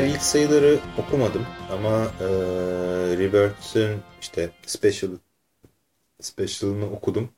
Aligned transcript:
diğer 0.00 0.14
ilk 0.14 0.22
sayıları 0.22 0.78
okumadım 0.98 1.46
ama 1.70 2.12
e, 2.20 2.26
Rebirth'ın 3.18 4.00
işte 4.20 4.50
special 4.66 5.10
special'ını 6.20 6.90
okudum 6.90 7.28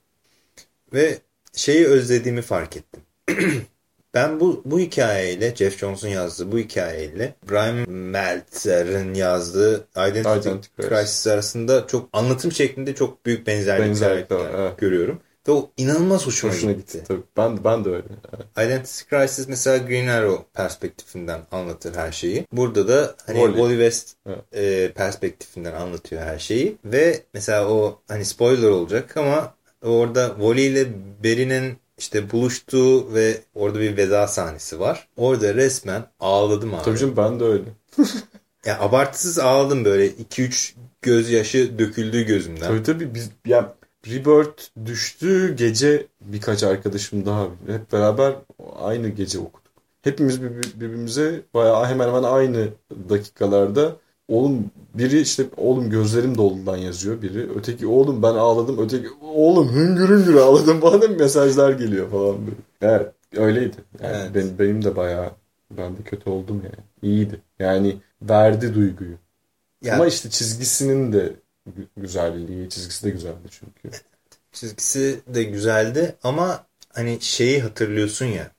ve 0.92 1.18
şeyi 1.52 1.86
özlediğimi 1.86 2.42
fark 2.42 2.76
ettim. 2.76 3.02
ben 4.14 4.40
bu 4.40 4.62
bu 4.64 4.80
hikayeyle 4.80 5.56
Jeff 5.56 5.78
Jones'un 5.78 6.08
yazdığı 6.08 6.52
bu 6.52 6.58
hikayeyle 6.58 7.34
Brian 7.50 7.90
Meltzer'ın 7.90 9.14
yazdığı 9.14 9.86
Identity, 9.96 10.48
Identity 10.48 10.88
Crisis 10.88 11.26
arasında 11.26 11.86
çok 11.86 12.08
anlatım 12.12 12.52
şeklinde 12.52 12.94
çok 12.94 13.26
büyük 13.26 13.46
benzerlikler, 13.46 13.88
benzerlikler 13.88 14.50
evet. 14.58 14.78
görüyorum. 14.78 15.20
Ve 15.48 15.52
o 15.52 15.70
inanılmaz 15.76 16.26
hoşuma, 16.26 16.52
hoşuna 16.52 16.72
gitti. 16.72 16.98
gitti. 16.98 17.04
Tabii. 17.08 17.22
Ben, 17.36 17.64
ben 17.64 17.84
de 17.84 17.88
öyle. 17.88 18.04
Evet. 18.32 18.68
Identity 18.68 19.16
Crisis 19.16 19.48
mesela 19.48 19.78
Green 19.78 20.08
Arrow 20.08 20.44
perspektifinden 20.54 21.40
anlatır 21.52 21.94
her 21.94 22.12
şeyi. 22.12 22.46
Burada 22.52 22.88
da 22.88 23.14
hani 23.26 23.38
Wally, 23.38 23.70
West 23.70 24.16
evet. 24.26 24.38
e, 24.52 24.92
perspektifinden 24.92 25.72
anlatıyor 25.72 26.22
her 26.22 26.38
şeyi. 26.38 26.76
Ve 26.84 27.22
mesela 27.34 27.68
o 27.68 28.00
hani 28.08 28.24
spoiler 28.24 28.68
olacak 28.68 29.16
ama 29.16 29.54
orada 29.82 30.28
Wally 30.28 30.66
ile 30.66 30.88
Barry'nin 31.24 31.76
işte 31.98 32.30
buluştuğu 32.30 33.14
ve 33.14 33.40
orada 33.54 33.80
bir 33.80 33.96
veda 33.96 34.28
sahnesi 34.28 34.80
var. 34.80 35.08
Orada 35.16 35.54
resmen 35.54 36.04
ağladım 36.20 36.74
abi. 36.74 36.82
Tabii 36.84 36.98
canım 36.98 37.16
ben 37.16 37.40
de 37.40 37.44
öyle. 37.44 37.64
ya 38.66 38.80
abartısız 38.80 39.38
ağladım 39.38 39.84
böyle 39.84 40.06
2-3 40.06 40.72
gözyaşı 41.02 41.78
döküldü 41.78 42.22
gözümden. 42.22 42.66
Tabii 42.66 42.82
tabii 42.82 43.14
biz 43.14 43.30
ya 43.46 43.74
Rebirth 44.06 44.62
düştüğü 44.86 45.56
gece 45.56 46.06
birkaç 46.20 46.62
arkadaşım 46.62 47.26
daha 47.26 47.46
hep 47.66 47.92
beraber 47.92 48.34
aynı 48.80 49.08
gece 49.08 49.38
okuduk. 49.38 49.72
Hepimiz 50.02 50.42
birbirimize 50.42 51.42
bayağı 51.54 51.86
hemen 51.86 52.08
hemen 52.08 52.22
aynı 52.22 52.68
dakikalarda 53.08 53.96
oğlum 54.28 54.70
biri 54.94 55.20
işte 55.20 55.44
oğlum 55.56 55.90
gözlerim 55.90 56.38
doludan 56.38 56.76
yazıyor 56.76 57.22
biri. 57.22 57.50
Öteki 57.56 57.86
oğlum 57.86 58.22
ben 58.22 58.34
ağladım. 58.34 58.78
Öteki 58.78 59.08
oğlum 59.34 59.68
hüngür 59.74 60.08
hüngür 60.08 60.34
ağladım. 60.34 60.82
Bana 60.82 61.08
mesajlar 61.08 61.72
geliyor 61.72 62.10
falan 62.10 62.36
böyle. 62.46 62.56
Evet 62.82 63.12
öyleydi. 63.36 63.76
Yani 64.02 64.16
evet. 64.16 64.34
benim, 64.34 64.58
benim 64.58 64.84
de 64.84 64.96
bayağı 64.96 65.30
ben 65.70 65.96
de 65.96 66.02
kötü 66.04 66.30
oldum 66.30 66.62
yani. 66.64 66.84
İyiydi. 67.02 67.40
Yani 67.58 67.96
verdi 68.22 68.74
duyguyu. 68.74 69.14
Ya, 69.82 69.94
Ama 69.94 70.06
işte 70.06 70.30
çizgisinin 70.30 71.12
de 71.12 71.32
güzelliği, 71.96 72.70
çizgisi 72.70 73.06
de 73.06 73.10
güzeldi 73.10 73.48
çünkü. 73.50 73.96
Çizgisi 74.52 75.20
de 75.26 75.42
güzeldi 75.42 76.16
ama 76.22 76.66
hani 76.92 77.18
şeyi 77.20 77.60
hatırlıyorsun 77.60 78.26
ya. 78.26 78.50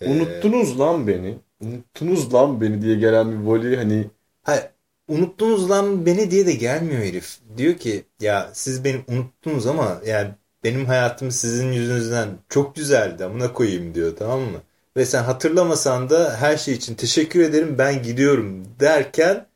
Unuttunuz 0.00 0.70
e... 0.70 0.78
lan 0.78 1.06
beni. 1.06 1.38
Unuttunuz 1.60 2.34
lan 2.34 2.60
beni 2.60 2.82
diye 2.82 2.96
gelen 2.96 3.32
bir 3.32 3.46
voley 3.46 3.76
hani. 3.76 4.06
Hayır 4.42 4.64
unuttunuz 5.08 5.70
lan 5.70 6.06
beni 6.06 6.30
diye 6.30 6.46
de 6.46 6.52
gelmiyor 6.52 7.02
herif. 7.02 7.38
Diyor 7.56 7.74
ki 7.74 8.04
ya 8.20 8.50
siz 8.52 8.84
beni 8.84 9.00
unuttunuz 9.08 9.66
ama 9.66 10.00
yani 10.06 10.30
benim 10.64 10.86
hayatım 10.86 11.30
sizin 11.30 11.72
yüzünüzden 11.72 12.28
çok 12.48 12.76
güzeldi 12.76 13.24
amına 13.24 13.52
koyayım 13.52 13.94
diyor 13.94 14.16
tamam 14.16 14.40
mı? 14.40 14.58
Ve 14.96 15.04
sen 15.04 15.22
hatırlamasan 15.22 16.10
da 16.10 16.36
her 16.36 16.56
şey 16.56 16.74
için 16.74 16.94
teşekkür 16.94 17.40
ederim 17.40 17.78
ben 17.78 18.02
gidiyorum 18.02 18.64
derken 18.80 19.46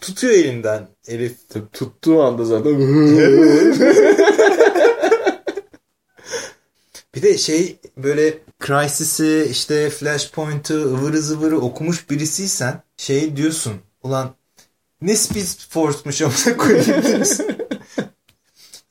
tutuyor 0.00 0.34
elinden 0.34 0.88
Elif. 1.06 1.36
Tuttuğu 1.72 2.22
anda 2.22 2.44
zaten 2.44 2.80
Bir 7.14 7.22
de 7.22 7.38
şey 7.38 7.78
böyle 7.96 8.38
Crisis'i 8.66 9.48
işte 9.50 9.90
Flashpoint'ı 9.90 10.82
ıvırı 10.84 11.22
zıvırı 11.22 11.60
okumuş 11.60 12.10
birisiysen 12.10 12.82
şey 12.96 13.36
diyorsun 13.36 13.72
ulan 14.02 14.34
ne 15.02 15.16
Speed 15.16 15.46
Force'muş 15.68 16.22
amına 16.22 16.56
koyayım 16.56 17.24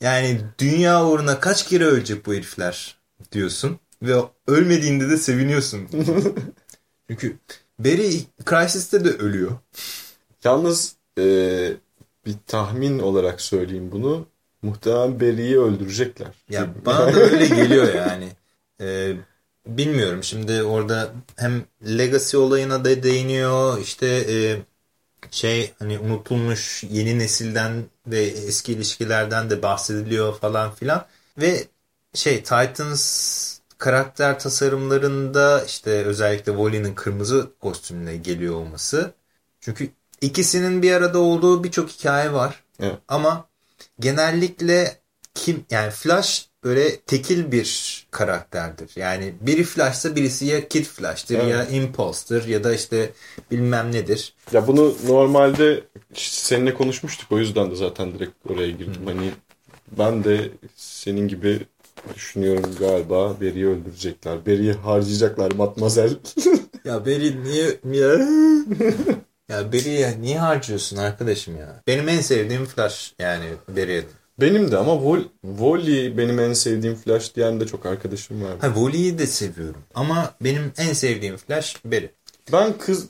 Yani 0.01 0.41
dünya 0.59 1.05
uğruna 1.05 1.39
kaç 1.39 1.67
kere 1.67 1.85
ölecek 1.85 2.25
bu 2.25 2.33
herifler 2.33 2.97
diyorsun. 3.31 3.79
Ve 4.01 4.15
ölmediğinde 4.47 5.09
de 5.09 5.17
seviniyorsun. 5.17 5.87
Çünkü 7.09 7.37
Barry 7.79 8.21
Crisis'te 8.49 9.05
de 9.05 9.09
ölüyor. 9.09 9.51
Yalnız 10.43 10.95
e, 11.17 11.23
bir 12.25 12.35
tahmin 12.47 12.99
olarak 12.99 13.41
söyleyeyim 13.41 13.91
bunu. 13.91 14.27
Muhtemelen 14.61 15.19
Barry'i 15.19 15.59
öldürecekler. 15.59 16.27
Ya 16.49 16.73
bana 16.85 17.15
da 17.15 17.19
öyle 17.19 17.45
geliyor 17.47 17.93
yani. 17.93 18.29
Ee, 18.81 19.13
bilmiyorum 19.65 20.23
şimdi 20.23 20.63
orada 20.63 21.13
hem 21.35 21.63
Legacy 21.97 22.37
olayına 22.37 22.85
da 22.85 23.03
değiniyor. 23.03 23.81
İşte 23.81 24.07
e, 24.07 24.57
şey 25.31 25.73
hani 25.79 25.99
unutulmuş 25.99 26.83
yeni 26.89 27.19
nesilden 27.19 27.85
ve 28.07 28.21
eski 28.21 28.73
ilişkilerden 28.73 29.49
de 29.49 29.61
bahsediliyor 29.61 30.39
falan 30.39 30.71
filan. 30.71 31.05
Ve 31.37 31.67
şey 32.13 32.37
Titans 32.43 33.59
karakter 33.77 34.39
tasarımlarında 34.39 35.63
işte 35.65 35.91
özellikle 35.91 36.51
Wally'nin 36.51 36.95
kırmızı 36.95 37.51
kostümüne 37.59 38.17
geliyor 38.17 38.55
olması. 38.55 39.13
Çünkü 39.59 39.89
ikisinin 40.21 40.81
bir 40.81 40.91
arada 40.91 41.19
olduğu 41.19 41.63
birçok 41.63 41.89
hikaye 41.89 42.33
var. 42.33 42.63
Evet. 42.79 42.95
Ama 43.07 43.45
genellikle 43.99 44.97
kim 45.35 45.65
yani 45.71 45.91
Flash 45.91 46.49
böyle 46.63 46.99
tekil 46.99 47.51
bir 47.51 48.07
karakterdir. 48.11 48.91
Yani 48.95 49.33
biri 49.41 49.63
Flash'sa 49.63 50.15
birisi 50.15 50.45
ya 50.45 50.67
Kid 50.67 50.85
Flash'tır 50.85 51.35
evet. 51.35 51.51
ya 51.51 51.65
Impulse'dır 51.65 52.47
ya 52.47 52.63
da 52.63 52.73
işte 52.73 53.11
bilmem 53.51 53.91
nedir. 53.91 54.33
Ya 54.51 54.67
bunu 54.67 54.95
normalde 55.07 55.83
seninle 56.13 56.73
konuşmuştuk 56.73 57.31
o 57.31 57.39
yüzden 57.39 57.71
de 57.71 57.75
zaten 57.75 58.13
direkt 58.13 58.51
oraya 58.51 58.69
girdim. 58.69 58.95
Hmm. 58.99 59.05
Hani 59.05 59.31
ben 59.97 60.23
de 60.23 60.51
senin 60.75 61.27
gibi 61.27 61.59
düşünüyorum 62.15 62.75
galiba 62.79 63.41
Barry'i 63.41 63.67
öldürecekler. 63.67 64.45
Barry'i 64.45 64.73
harcayacaklar 64.73 65.51
matmazel. 65.51 66.15
ya 66.85 67.05
Barry 67.05 67.43
niye 67.43 67.79
ya? 67.93 68.27
ya 69.49 69.73
Barry'i 69.73 70.21
niye 70.21 70.39
harcıyorsun 70.39 70.97
arkadaşım 70.97 71.57
ya? 71.57 71.81
Benim 71.87 72.09
en 72.09 72.21
sevdiğim 72.21 72.65
Flash 72.65 73.13
yani 73.19 73.45
Barry'e. 73.67 74.03
Benim 74.41 74.71
de 74.71 74.77
ama 74.77 75.03
Vol 75.43 75.87
benim 76.17 76.39
en 76.39 76.53
sevdiğim 76.53 76.95
Flash 76.95 77.35
diyen 77.35 77.59
de 77.59 77.67
çok 77.67 77.85
arkadaşım 77.85 78.43
var. 78.43 78.51
Ha 78.61 78.67
Wally'yi 78.67 79.19
de 79.19 79.27
seviyorum 79.27 79.81
ama 79.95 80.35
benim 80.41 80.71
en 80.77 80.93
sevdiğim 80.93 81.37
Flash 81.37 81.85
Barry. 81.85 82.11
Ben 82.51 82.77
kız 82.77 83.07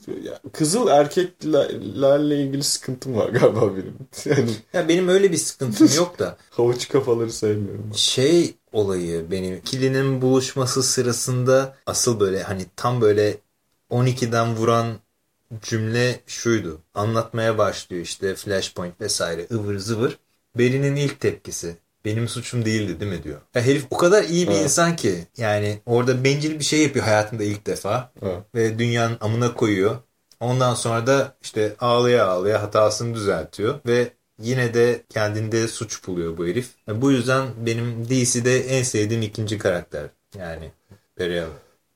kızıl 0.52 0.88
erkeklerle 0.88 2.42
ilgili 2.42 2.62
sıkıntım 2.62 3.16
var 3.16 3.28
galiba 3.28 3.76
benim. 3.76 3.96
Yani 4.24 4.50
ya 4.72 4.88
benim 4.88 5.08
öyle 5.08 5.32
bir 5.32 5.36
sıkıntım 5.36 5.88
yok 5.96 6.18
da. 6.18 6.36
Havuç 6.50 6.88
kafaları 6.88 7.32
sevmiyorum. 7.32 7.86
Ben. 7.90 7.96
Şey 7.96 8.54
olayı 8.72 9.30
benim 9.30 9.54
ikilinin 9.56 10.22
buluşması 10.22 10.82
sırasında 10.82 11.76
asıl 11.86 12.20
böyle 12.20 12.42
hani 12.42 12.66
tam 12.76 13.00
böyle 13.00 13.36
12'den 13.90 14.56
vuran 14.56 14.86
cümle 15.62 16.20
şuydu. 16.26 16.80
Anlatmaya 16.94 17.58
başlıyor 17.58 18.02
işte 18.02 18.34
Flashpoint 18.34 19.00
vesaire 19.00 19.46
ıvır 19.52 19.78
zıvır. 19.78 20.18
Beri'nin 20.58 20.96
ilk 20.96 21.20
tepkisi 21.20 21.76
benim 22.04 22.28
suçum 22.28 22.64
değildi 22.64 23.00
değil 23.00 23.12
mi 23.12 23.22
diyor. 23.22 23.40
Ya 23.54 23.62
herif 23.62 23.86
o 23.90 23.96
kadar 23.96 24.24
iyi 24.24 24.48
bir 24.48 24.52
evet. 24.52 24.64
insan 24.64 24.96
ki 24.96 25.26
yani 25.36 25.80
orada 25.86 26.24
bencil 26.24 26.58
bir 26.58 26.64
şey 26.64 26.82
yapıyor 26.82 27.04
hayatında 27.04 27.44
ilk 27.44 27.66
defa 27.66 28.12
evet. 28.22 28.38
ve 28.54 28.78
dünyanın 28.78 29.16
amına 29.20 29.54
koyuyor. 29.54 29.96
Ondan 30.40 30.74
sonra 30.74 31.06
da 31.06 31.36
işte 31.42 31.76
ağlaya 31.80 32.26
ağlaya 32.26 32.62
hatasını 32.62 33.14
düzeltiyor 33.14 33.80
ve 33.86 34.10
yine 34.38 34.74
de 34.74 35.02
kendinde 35.08 35.68
suç 35.68 36.06
buluyor 36.06 36.36
bu 36.36 36.46
herif. 36.46 36.70
Yani 36.86 37.02
bu 37.02 37.10
yüzden 37.10 37.48
benim 37.66 38.04
DC'de 38.08 38.78
en 38.78 38.82
sevdiğim 38.82 39.22
ikinci 39.22 39.58
karakter 39.58 40.06
yani 40.38 40.70
Periel. 41.16 41.46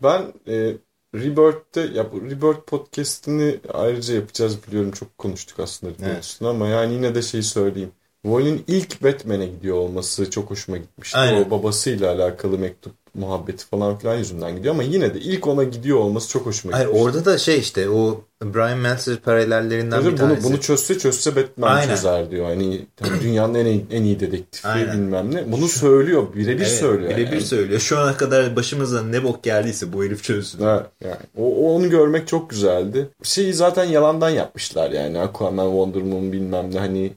Ben 0.02 0.32
e, 0.48 0.76
Rebirth'te 1.14 1.80
ya 1.80 2.12
bu 2.12 2.22
Rebirth 2.22 2.66
podcast'ini 2.66 3.60
ayrıca 3.74 4.14
yapacağız 4.14 4.66
biliyorum 4.66 4.90
çok 4.92 5.18
konuştuk 5.18 5.60
aslında 5.60 5.92
evet. 6.02 6.38
ama 6.40 6.68
yani 6.68 6.94
yine 6.94 7.14
de 7.14 7.22
şey 7.22 7.42
söyleyeyim. 7.42 7.92
Wal'in 8.24 8.64
ilk 8.66 9.02
Batman'e 9.02 9.46
gidiyor 9.46 9.76
olması 9.76 10.30
çok 10.30 10.50
hoşuma 10.50 10.78
gitmişti. 10.78 11.18
Aynen. 11.18 11.44
O 11.44 11.50
babasıyla 11.50 12.12
alakalı 12.14 12.58
mektup 12.58 12.92
muhabbeti 13.14 13.66
falan 13.66 13.98
filan 13.98 14.16
yüzünden 14.16 14.56
gidiyor 14.56 14.74
ama 14.74 14.82
yine 14.82 15.14
de 15.14 15.20
ilk 15.20 15.46
ona 15.46 15.64
gidiyor 15.64 15.98
olması 15.98 16.28
çok 16.28 16.46
hoşuma 16.46 16.74
Hayır, 16.74 16.86
gitmişti. 16.86 17.06
Orada 17.06 17.24
da 17.24 17.38
şey 17.38 17.58
işte 17.58 17.88
o 17.90 18.20
Brian 18.44 18.78
Meltzer 18.78 19.16
paralellerinden 19.16 20.00
Tabii 20.00 20.06
bir 20.06 20.10
bunu, 20.10 20.28
tanesi. 20.28 20.48
Bunu 20.48 20.60
çözse 20.60 20.98
çözse 20.98 21.36
Batman 21.36 21.76
Aynen. 21.76 21.94
çözer 21.94 22.30
diyor. 22.30 22.46
Hani 22.46 22.86
dünyanın 23.22 23.54
en 23.54 23.66
iyi, 23.66 23.86
en 23.90 24.02
iyi 24.02 24.20
dedektifi 24.20 24.68
Aynen. 24.68 24.92
bilmem 24.92 25.34
ne. 25.34 25.52
Bunu 25.52 25.68
söylüyor. 25.68 26.26
Birebir 26.34 26.56
evet, 26.56 26.68
söylüyor. 26.68 27.10
Birebir 27.10 27.32
yani. 27.32 27.40
söylüyor. 27.40 27.80
Şu 27.80 27.98
ana 27.98 28.16
kadar 28.16 28.56
başımıza 28.56 29.02
ne 29.02 29.24
bok 29.24 29.42
geldiyse 29.42 29.92
bu 29.92 30.04
herif 30.04 30.22
çözsün. 30.22 30.64
Evet, 30.64 30.82
yani. 31.04 31.16
o, 31.38 31.74
onu 31.74 31.90
görmek 31.90 32.28
çok 32.28 32.50
güzeldi. 32.50 33.08
Şeyi 33.22 33.54
zaten 33.54 33.84
yalandan 33.84 34.30
yapmışlar 34.30 34.90
yani. 34.90 35.18
Aquaman, 35.18 35.66
Wonder 35.66 36.00
Woman 36.00 36.32
bilmem 36.32 36.74
ne 36.74 36.78
hani 36.78 37.12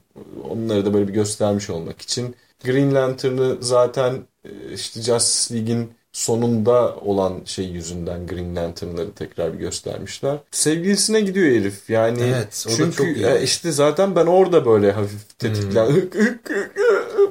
onları 0.50 0.86
da 0.86 0.94
böyle 0.94 1.08
bir 1.08 1.12
göstermiş 1.12 1.70
olmak 1.70 2.02
için. 2.02 2.36
Green 2.64 2.94
Lantern'ı 2.94 3.56
zaten 3.60 4.14
e, 4.44 4.48
işte 4.74 5.02
Justice 5.02 5.54
League'in 5.54 5.90
sonunda 6.12 6.96
olan 6.96 7.34
şey 7.44 7.64
yüzünden 7.64 8.26
Green 8.26 8.56
Lantern'ları 8.56 9.12
tekrar 9.12 9.52
bir 9.54 9.58
göstermişler. 9.58 10.36
Sevgilisine 10.50 11.20
gidiyor 11.20 11.46
herif. 11.46 11.90
Yani 11.90 12.18
Evet, 12.34 12.66
o 12.68 12.70
çünkü 12.76 12.96
çok 12.96 13.06
iyi. 13.06 13.26
e, 13.26 13.42
işte 13.42 13.72
zaten 13.72 14.16
ben 14.16 14.26
orada 14.26 14.66
böyle 14.66 14.92
hafif 14.92 15.38
tetiklen 15.38 15.86
Hmm. 15.86 16.00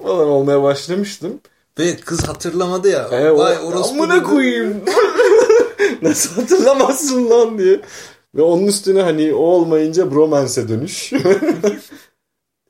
falan 0.04 0.28
olmaya 0.28 0.64
başlamıştım. 0.64 1.40
Ve 1.80 1.96
kız 1.96 2.28
hatırlamadı 2.28 2.90
ya. 2.90 3.04
E, 3.12 3.32
o, 3.32 3.38
Vay 3.38 3.58
orospu 3.64 3.94
amına 4.04 4.24
koyayım. 4.24 4.82
Nasıl 6.02 6.42
hatırlamazsın 6.42 7.30
lan 7.30 7.58
diye. 7.60 7.82
Ve 8.36 8.42
onun 8.42 8.68
üstüne 8.68 9.02
hani 9.02 9.34
o 9.34 9.38
olmayınca 9.38 10.12
bromance'e 10.16 10.70
dönüş. 10.70 11.14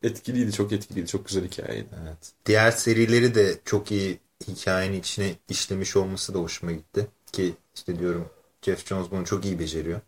etkiliydi, 0.04 0.52
çok 0.52 0.72
etkiliydi. 0.72 1.08
Çok 1.08 1.28
güzel 1.28 1.46
hikayeydi. 1.46 1.88
Evet. 2.04 2.32
Diğer 2.46 2.72
serileri 2.72 3.36
de 3.36 3.60
çok 3.66 3.92
iyi 3.92 4.20
hikayenin 4.48 5.00
içine 5.00 5.36
işlemiş 5.50 5.96
olması 5.96 6.34
da 6.34 6.40
hoşuma 6.40 6.72
gitti. 6.72 7.08
Ki 7.32 7.54
işte 7.76 8.00
diyorum 8.00 8.30
Jeff 8.62 8.88
Jones 8.88 9.12
bunu 9.12 9.26
çok 9.26 9.46
iyi 9.46 9.60
beceriyor. 9.60 10.02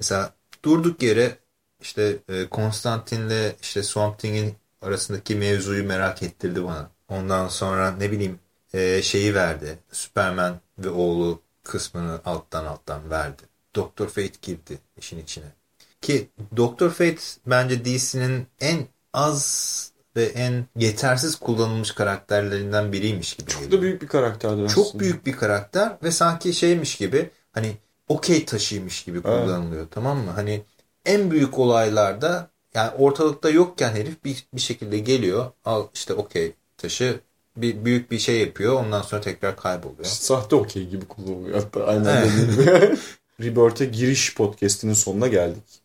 Mesela 0.00 0.34
durduk 0.64 1.02
yere 1.02 1.38
işte 1.80 2.16
e, 2.28 2.46
Konstantin'le 2.46 3.52
işte 3.62 3.82
Swamp 3.82 4.18
Thing'in 4.18 4.54
arasındaki 4.82 5.36
mevzuyu 5.36 5.84
merak 5.84 6.22
ettirdi 6.22 6.64
bana. 6.64 6.90
Ondan 7.08 7.48
sonra 7.48 7.90
ne 7.90 8.10
bileyim 8.10 8.38
e, 8.74 9.02
şeyi 9.02 9.34
verdi. 9.34 9.78
Superman 9.92 10.60
ve 10.78 10.90
oğlu 10.90 11.42
kısmını 11.62 12.20
alttan 12.24 12.64
alttan 12.64 13.10
verdi. 13.10 13.42
Doctor 13.74 14.08
Fate 14.08 14.32
girdi 14.42 14.78
işin 14.96 15.18
içine. 15.18 15.52
Ki 16.00 16.30
Doctor 16.56 16.90
Fate 16.90 17.20
bence 17.46 17.84
DC'nin 17.84 18.46
en 18.60 18.86
az 19.12 19.90
ve 20.16 20.24
en 20.24 20.66
yetersiz 20.76 21.36
kullanılmış 21.36 21.90
karakterlerinden 21.90 22.92
biriymiş 22.92 23.34
gibi 23.34 23.50
Çok 23.50 23.72
da 23.72 23.82
büyük 23.82 24.02
bir 24.02 24.06
karakterdi 24.06 24.54
aslında. 24.54 24.68
Çok 24.68 25.00
büyük 25.00 25.26
bir 25.26 25.32
karakter 25.32 25.92
ve 26.02 26.10
sanki 26.10 26.52
şeymiş 26.52 26.96
gibi 26.96 27.30
hani 27.52 27.76
okey 28.08 28.44
taşıymış 28.44 29.04
gibi 29.04 29.22
kullanılıyor 29.22 29.86
tamam 29.90 30.18
mı? 30.18 30.30
Hani 30.30 30.62
en 31.04 31.30
büyük 31.30 31.58
olaylarda 31.58 32.50
yani 32.74 32.90
ortalıkta 32.98 33.50
yokken 33.50 33.92
herif 33.92 34.24
bir, 34.24 34.46
bir 34.54 34.60
şekilde 34.60 34.98
geliyor 34.98 35.50
al 35.64 35.86
işte 35.94 36.14
okey 36.14 36.52
taşı 36.76 37.20
bir 37.56 37.84
büyük 37.84 38.10
bir 38.10 38.18
şey 38.18 38.40
yapıyor 38.40 38.74
ondan 38.74 39.02
sonra 39.02 39.20
tekrar 39.20 39.56
kayboluyor. 39.56 40.04
Sahte 40.04 40.56
okey 40.56 40.88
gibi 40.88 41.04
kullanılıyor 41.04 41.62
hatta 41.62 41.84
aynen 41.84 42.28
Evet. 42.68 42.98
Rebirth'e 43.40 43.84
giriş 43.84 44.34
podcastinin 44.34 44.94
sonuna 44.94 45.28
geldik. 45.28 45.80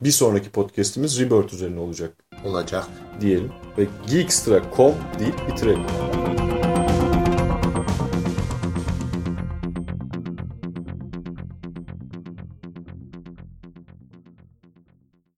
Bir 0.00 0.10
sonraki 0.10 0.50
podcastimiz 0.50 1.20
Rebirth 1.20 1.54
üzerine 1.54 1.80
olacak 1.80 2.12
Olacak. 2.44 2.84
diyelim. 3.20 3.52
Ve 3.78 3.86
geekstra.com 4.06 4.94
deyip 5.18 5.48
bitirelim. 5.48 5.84